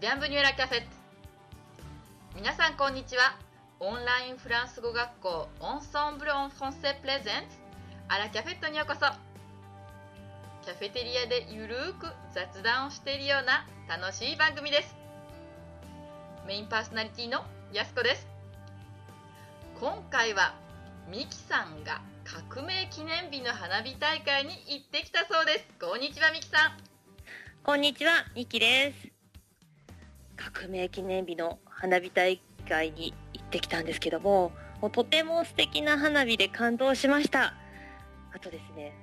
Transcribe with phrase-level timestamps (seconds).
[0.00, 0.86] Bienvenue à la cafette
[2.36, 3.36] 皆さんこんにちは。
[3.80, 7.48] オンラインフランス語学校 Ensemble en français présente
[8.08, 9.00] à la cafette にようこそ。
[10.64, 14.94] キャフェテリアでゆるーく雑談をしているような楽しい番組です。
[16.46, 18.28] メインパーソナリティのやすこです。
[19.80, 20.54] 今回は
[21.10, 25.66] ミキさんが革命記念日の花火大会に行ってきたそうです。
[25.80, 26.76] こんにちはミキさん。
[27.64, 29.17] こんにちは、ミキです。
[30.38, 37.54] 革命記念日の花火大会に行ってきたんですけども、もうとても素敵な花火で感動しました。
[38.32, 38.94] あとですね、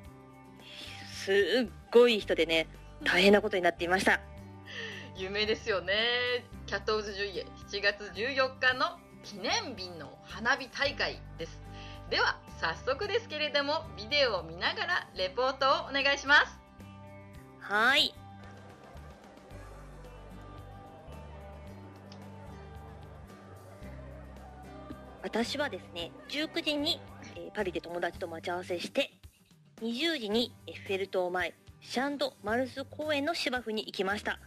[1.11, 2.67] すっごい人でね、
[3.03, 4.19] 大変なことになっていました。
[5.17, 5.93] 有名ですよね
[6.67, 11.61] キャトーズ・ジュイエ7月14日の記念日の花火大会です
[12.09, 16.59] では早速ですけれどもビデオを見ながらレポートをお願いします
[17.61, 18.13] はい。
[25.25, 27.01] 私はですね、19時に、
[27.35, 29.09] えパリで友達と待ち合わせして、
[29.81, 34.37] 20時にエッフェル塔前、シャンド・マルス公園の芝生に行きました。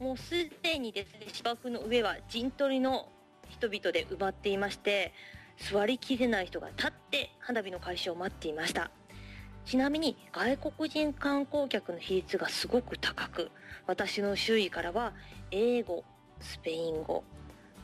[0.00, 0.32] もうす
[0.64, 3.08] でにですね、芝生の上は陣取りの
[3.48, 5.14] 人々で埋まっていまして、
[5.58, 8.90] 座りきれない人が立って花火の開始を待っていました。
[9.64, 13.52] ちなみに外国人観光客の比率がすごく高く
[13.86, 15.12] 私の周囲からは
[15.52, 16.02] 英語
[16.40, 17.22] スペイン語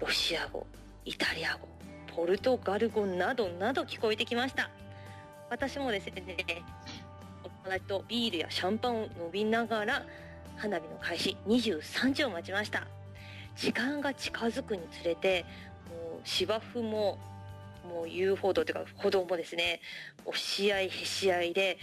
[0.01, 0.67] ロシア語
[1.05, 1.72] イタリア語
[2.15, 4.71] ポルトガル語などなど聞こえてきました。
[5.51, 6.63] 私もですね
[7.45, 10.05] お友達とビールやシャンパンを飲みながら
[10.57, 12.87] 花火の開始23時を待ちました。
[13.57, 15.45] 時間が近づくにつれて
[15.89, 17.19] もう芝生も
[17.85, 19.81] もう遊歩道というか歩道もですね
[20.25, 21.79] 押し合いへし合いで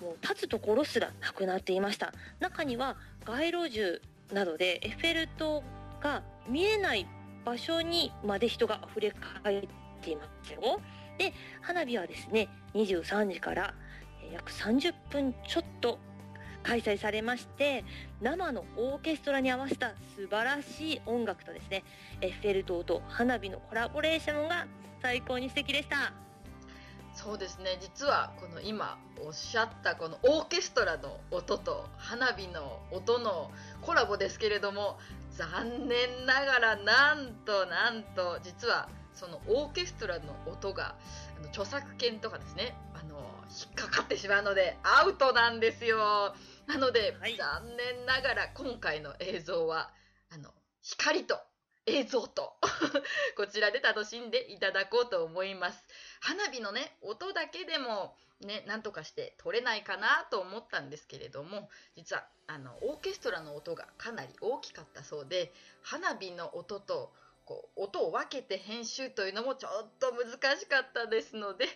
[0.00, 2.12] もう立つところすらなくなっていました。
[2.40, 4.00] 中には街路樹
[4.32, 5.62] などでエッフェル塔
[6.00, 7.06] が見えない
[7.44, 9.12] 場所にまで人が溢れ
[9.42, 9.68] 返っ
[10.02, 10.80] ていますよ。
[11.18, 13.74] で花火はですね23時から
[14.32, 15.98] 約30分ちょっと
[16.64, 17.84] 開催されまして
[18.20, 21.84] 生のオーケストラに合わせた素晴らしい音楽とですね
[22.20, 24.66] エッフェル塔と花火のコラボレーションが
[25.02, 26.12] 最高に素敵でした。
[27.14, 27.78] そうですね。
[27.80, 34.98] 実はこの今おっしゃったこのオーケストラの音と花火の音のコラボですけれども
[35.36, 40.96] 残念ながらなんとなんと実はそのオーケストラの音が
[41.38, 43.18] あの著作権とかですねあの
[43.50, 46.34] 引っかかってしまうのでアウトなんですよ。
[46.66, 47.36] なので、はい。
[47.36, 49.90] 残念ながら今回の映像は
[50.30, 50.50] あの
[50.82, 51.38] 光と
[51.86, 52.56] 映像と
[53.36, 55.84] こちらで楽しんでいただこうと思います。
[56.20, 65.52] 花火のね音だけでもねなんとかして撮れないかなと思ったんですけれども実はあのオーケストラの音がかなり大きかったそうで
[65.82, 67.12] 花火の音と
[67.44, 71.66] こう音を分けて編集というのもちょっと難しかったですので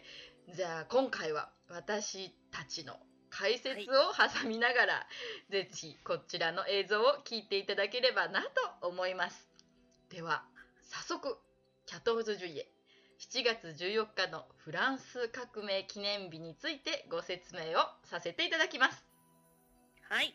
[0.54, 2.94] じゃあ今回は私たちの
[3.30, 5.06] 解説を挟みながら、
[5.50, 8.42] ぜひこちらの映像を聞いていただければな
[8.80, 9.48] と思います。
[10.10, 10.44] では
[10.82, 11.38] 早速
[11.86, 12.72] キャトーズ・ジュイエ
[13.18, 19.04] 7月14日のフランス革命記念日についてご説明をさせていただきます。
[20.08, 20.34] はい。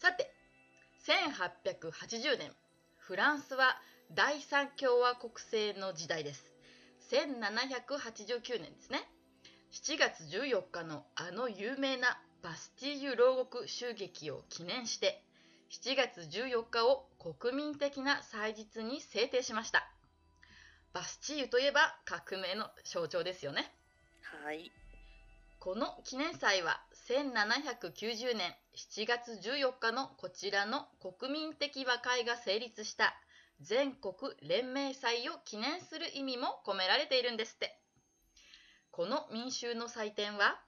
[0.00, 0.34] さて
[1.06, 2.50] 1880年
[2.98, 3.76] フランスは
[4.12, 6.50] 第三共和国制の時代です。
[7.12, 9.08] 1789年ですね。
[9.70, 15.22] 7月14日のあの有名なバスティーユ牢獄襲撃を記念して
[15.70, 19.88] 7月14日を国民的な祭日に制定しました
[20.94, 23.74] バスチーユといえば革命の象徴ですよね。
[24.44, 24.70] はい。
[25.58, 33.12] この記念祭は1790年7月14日のこちらの国民的和解が成立した
[33.60, 37.76] 全国連盟祭を記念する意味も込められているんですって。
[38.92, 40.60] この民衆の祭典は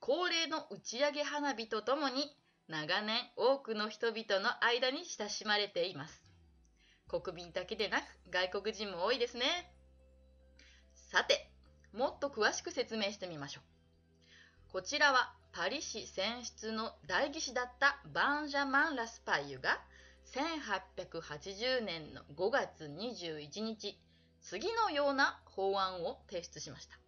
[0.00, 2.34] 恒例の打ち上げ花火とともに
[2.68, 6.24] 長年多くの人々の間に親しまれています。
[7.06, 9.73] 国民だけでなく外国人も多いですね
[11.14, 11.48] さて
[11.92, 14.72] もっと詳しく説明してみましょう。
[14.72, 19.80] こちらはパリ市選出の代議士だったバンジャマン・ラスパイユが
[20.34, 23.96] 1880年の5月21日
[24.40, 26.98] 次のような法案を提出しました。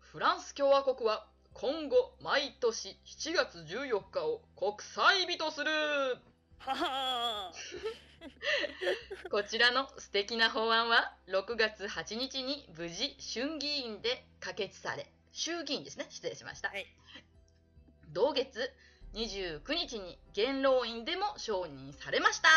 [0.00, 5.70] フランス共和国は今後毎年7月14日を国際日とする。
[6.58, 7.52] はは
[9.30, 16.86] こちらの素敵な法案は6月8日に無事衆議院で可決され衆議院ですね失礼しましたはい
[18.12, 18.72] 同月
[19.14, 22.48] 29日に元老院でも承認されました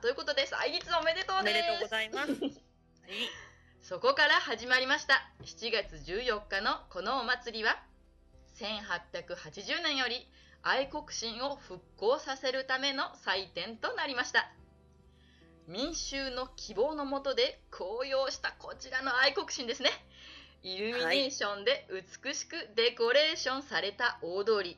[0.00, 0.56] ということです。
[0.56, 1.52] 愛立おめでとうです。
[1.52, 2.30] おめでとうございます。
[2.32, 2.52] はい。
[3.82, 5.28] そこから始まりました。
[5.42, 7.82] 7月14日のこのお祭りは、
[8.56, 10.28] 1880年より
[10.62, 14.50] 愛国心を復興させるための祭典となりました。
[15.70, 19.90] 民衆の希望のもとで紅葉したこちらの愛国心ですね。
[20.64, 21.86] イルミネーションで
[22.24, 24.76] 美しくデコレーションされた大通り、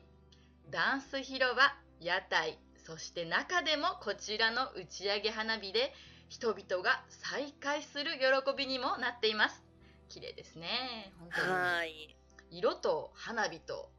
[0.69, 5.95] ダンス広場、屋台、そして中でもこちらの打ち上げ花火で
[6.29, 9.63] 人々が再会する喜びにもなっています。
[10.09, 11.11] 綺麗ですね。
[11.19, 11.51] 本当に。
[11.51, 12.15] はい。
[12.51, 13.89] 色と花火と、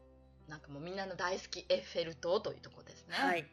[0.47, 3.17] なんかもうみんなの大好きエッフェル塔というところですね。
[3.17, 3.45] はい。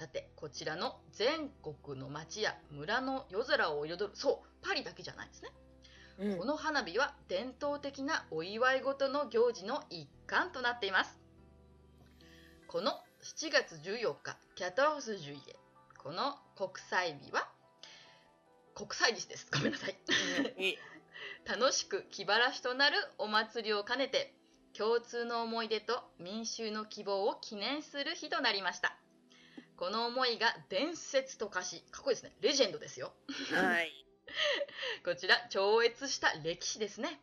[0.00, 1.50] さて、こちらの全
[1.84, 5.50] 国の街や村の夜空を彩る、そう、パリだけじゃないですね。
[6.20, 11.20] うんこの花火は伝統的なお祝い事の行事の一環となっています。
[12.66, 12.92] この
[13.22, 15.56] 7月14日、14ジュイエ、
[15.98, 17.50] この国際日は、
[18.74, 19.48] 国際日です。
[19.52, 19.98] ごめんなさい
[21.44, 24.34] 楽しく気晴らしとなるお祭りを兼ねて
[24.72, 28.99] 共通の思い出と民衆の希望を記念する日となりました
[29.80, 33.14] この思いが伝説と化しかっこいいですねレジェンドですよ
[33.54, 33.90] はい。
[35.04, 37.18] こちら超越した歴史ですね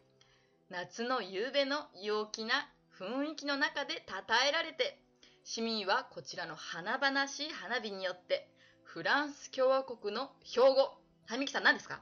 [0.70, 2.68] 夏の夕べの陽気な
[2.98, 5.00] 雰囲気の中で称えられて
[5.44, 8.50] 市民はこちらの華々しい花火によって
[8.84, 12.02] フランス共和国の標語はいみきさん何ですか？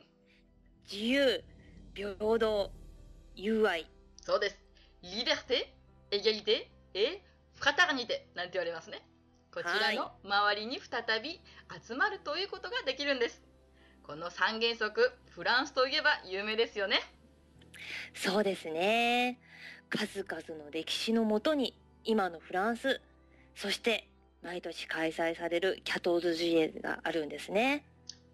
[0.84, 1.42] 自由、
[1.94, 2.70] 平等、
[3.36, 3.90] 友愛。
[4.20, 4.58] そうです。
[5.00, 5.74] リベルテ、
[6.10, 7.24] エギャリテ、え、
[7.58, 9.08] フラタルニテなんて言われますね。
[9.52, 11.38] こちらの周りに再び
[11.86, 13.42] 集まるということができるんです。
[14.02, 17.00] この三原則、フランスといえば有名ですよね。
[18.14, 19.38] そうですね。
[19.90, 23.02] 数々の歴史のもとに、今のフランス、
[23.54, 24.08] そして
[24.42, 27.84] 毎年開催されるキャトーズジエがあるんですね。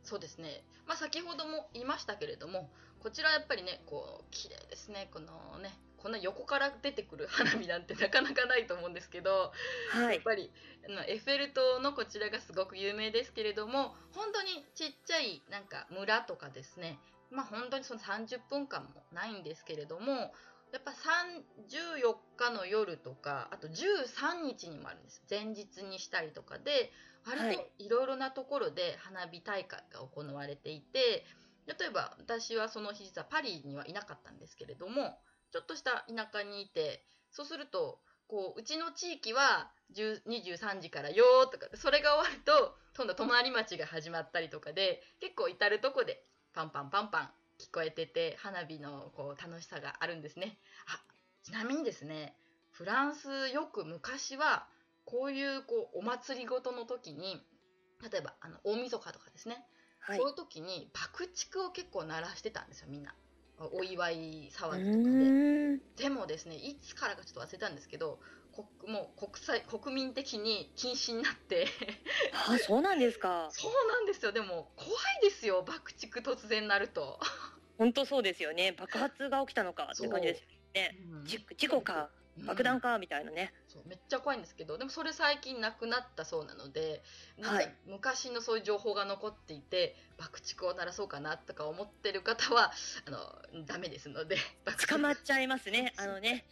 [0.04, 0.62] そうですね。
[0.86, 5.10] まあ先ほども言いましたけれども、こちらやっぱりね、こう、綺麗ですね。
[5.12, 9.52] このね、こんな横から出てくる花火なんてなかなかないと思うんですけど、
[9.90, 10.14] はい。
[10.14, 10.50] やっぱり
[10.88, 16.98] あのエッフェル塔のこちらがすごく有名ですけれども本当にちっちゃいなんか村とかですね。
[17.30, 20.32] まあ本当にその30分間もないんですけれども
[20.72, 25.22] やっぱ14日の夜とかあと13日にもあるんです。
[25.28, 26.92] 前日にしたりとかで
[27.24, 31.24] 割といろいろなところで花火大会が行われていて
[31.66, 35.18] 例えば私はその日実はパリにはいなかったんですけれども
[35.52, 46.22] ちょっとした田舎にいてそうするとこううちの地域は10 23時からよーとかそれが終わると今度隣町が始まったりとかで結構至る所で
[46.52, 50.58] パンパンパンパン聞こえてて花火のこう楽しさがあるんですね。
[50.86, 51.00] あ
[51.42, 52.36] ちなみにですね
[52.70, 54.66] フランスよく昔は
[55.04, 57.40] こういうこうお祭りごとの時に
[58.02, 59.64] 例えばあの大晦日とかですね、
[60.00, 60.18] はい。
[60.18, 63.14] そういう時に爆竹を結構鳴らしてたんですよみんな
[63.72, 66.04] お祝い騒うぎとかで。
[66.04, 68.18] でもですね、いつからかちょっと忘れたんですけど、
[68.80, 71.66] 国もう国際、国民的に禁止になって、
[72.32, 73.48] あ、そうなんですか？
[73.52, 74.32] そうなんですよ。
[74.32, 77.18] でも、怖いですよ、爆竹突然なると。
[77.76, 78.72] 本当そうですよね。
[78.72, 80.98] 爆発が起きたのかって感じですよね。
[81.24, 83.52] じ事故か、うん爆弾かみたいなね。
[83.68, 87.02] そうめっちゃ怖いんですけどでもそれ最近なくなったそうなので、
[87.40, 92.72] はいなんか昔のそういう情報が残っていて爆竹を鳴らそうかなとか思ってる方は
[93.06, 95.92] あのダメですので 爆捕まっちゃいますね。
[95.96, 96.46] あのね。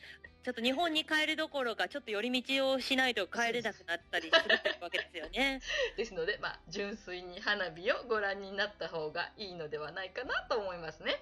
[0.47, 5.61] ちょっと日本に帰るどころか、ちょっと寄り道をしないと帰れなくなったりするわけですよね。
[5.99, 11.21] ですので、まあ、純粋に花火をご覧になった方がいいのではないかなと思いますね。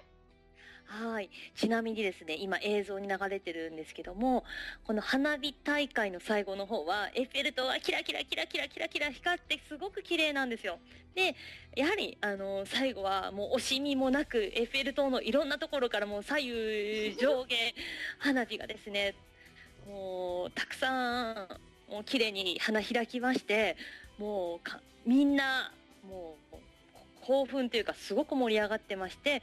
[1.55, 4.43] ちなみにですね、今映像に流れてるんですけども、
[4.85, 10.79] この花火大会の最後の方は、エッフェル塔はキラキラキラキラキラキラ光ってすごく綺麗なんですよ。
[11.15, 11.35] で、
[11.75, 17.55] やはり、あの、最後はもう惜しみもなく、エッフェル塔のいろんなところからもう左右上下、
[18.19, 19.15] 花火がですね、
[19.87, 21.47] もう、たくさん、
[21.89, 23.77] もう綺麗に花開きまして、
[24.17, 25.71] もうか、みんな、
[26.09, 26.55] もう、
[27.21, 29.41] 興奮というかすごく盛り上がってまして、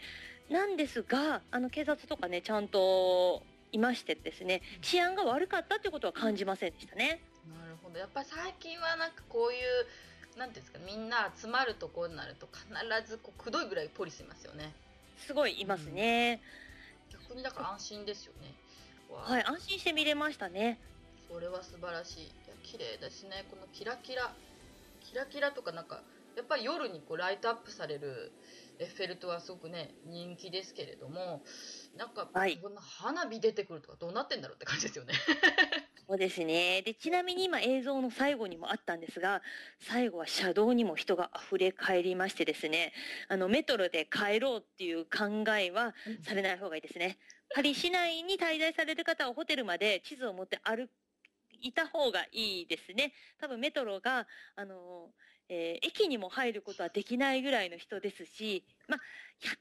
[0.53, 3.43] なんですが、あの警察とかね、ちゃんと
[3.73, 7.21] いましてですね、治安が悪かったっていうことは感じませんでしたね。
[7.59, 7.99] なるほど。
[7.99, 12.67] やっぱり最近はなんかこういうなんていうんですかみんな集まるところになると必
[13.11, 14.73] ずこうくどいぐらいポリスいますよね。
[15.17, 16.41] すごいいますね。
[17.11, 18.53] 逆にだから安心ですよね。
[19.11, 20.79] はい、安心して見れましたね。
[21.29, 22.23] それは素晴らしい。
[22.25, 23.45] いや綺麗ですね。
[23.51, 24.33] このキラキラ
[25.01, 26.03] キラキラとかなんか
[26.37, 28.33] やっぱり夜にこうライトアップされる
[28.79, 31.43] エッフェル塔はすごくね人気ですけれども
[31.97, 35.15] なんかはいこんな花火出てくるとかどうなってんだろうって感じですよね
[36.09, 36.83] そうですね。
[36.83, 39.41] で、ちなみに今映像の最後にもあったんですが、
[39.81, 42.93] 最後は車道にも人が溢れ返りましてですね、
[43.29, 47.19] あの、メトロで帰ろうっていう考えはされない方がいいですね。
[47.55, 50.91] パリ市内に滞在される方はホテルまで地図を持って歩
[51.61, 53.12] いた方がいいですね。
[53.41, 55.15] 多分メトロが、あの、
[55.55, 59.01] えー駅にも入ることはできないぐらいの人ですし、まあ、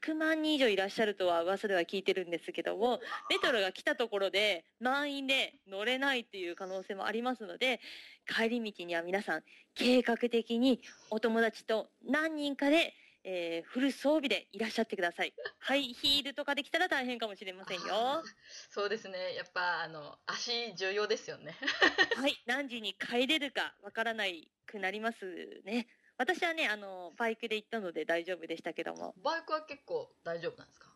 [0.08, 7.82] 100万人以上いらっしゃるとは噂では聞いてるんですけども、メトロが来たところで満員で乗れないっていう可能性もありますので、
[8.26, 9.44] 帰り道には皆さん
[9.76, 15.34] 計画的にお友達と何人かで、えーフル装備でいらっしゃってください。
[15.60, 18.24] ハイヒールとかできたら大変かもしれませんよ。
[18.70, 19.36] そうですね。
[19.36, 21.56] やっぱ、あの、足重要ですよね。
[22.18, 25.88] はい、何時に帰れるかわからないくなりますね。
[26.18, 29.14] 私はね、あの、バイクで行ったので大丈夫でしたけども。
[29.18, 30.92] バイクは結構大丈夫なんですか？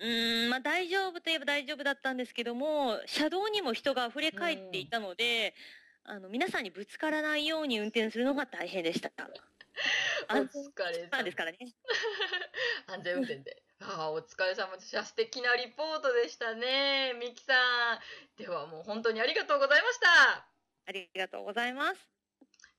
[0.00, 5.54] うーん、まあ大丈夫といえば大丈夫だったんですけども、車道にも人が溢れ返っていたので、
[6.04, 9.10] あの、皆さんにぶつからないように運転するのが大変でした。
[10.30, 11.58] お疲れ様ですからね。
[12.86, 13.62] 安全運転で。
[13.80, 15.04] ああ、お疲れ様でした。
[15.04, 17.12] 素敵なリポートでしたね。
[17.14, 17.54] ミキさ
[17.94, 18.00] ん。
[18.36, 20.48] ではもう本当にありがとうございました。
[20.86, 22.08] ありがとうございます。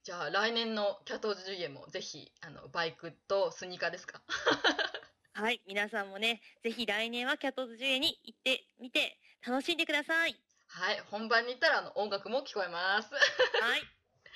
[0.04, 4.22] じゃあ来年のキャトーズジュイエもぜひ、あの、バイクとスニーカーですか？
[5.34, 10.36] はい、皆さんもね、ぜひ来年はキャットズジュエに行ってみて楽しんでください。
[10.68, 13.10] はい、本番に行ったらあの音楽も聞こえます。
[13.14, 13.82] はい。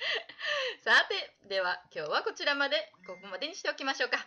[0.84, 4.26] さて、では今日はこちらまで、ここまでにしておきましょうか。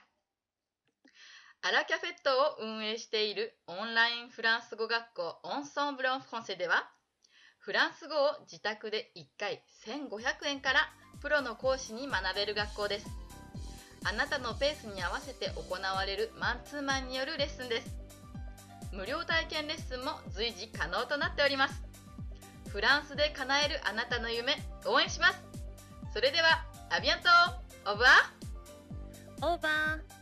[1.61, 6.89] アラキャフェットを運営しているオンラインフランス語学校オンソンブロンフォンセでは、
[7.59, 13.07] フランス語を自宅で1回1500円からプロの講師に学べる学校です。
[14.03, 17.95] あなたのペースに合わせて行われるマンツーマンによるレッスンです。
[18.93, 21.83] 無料体験レッスンも随時可能となっております。
[22.69, 24.55] フランスで叶えるあなたの夢、
[24.85, 25.46] 応援します
[26.13, 27.29] それでは、アビアント
[27.91, 30.16] オーバーオーバー。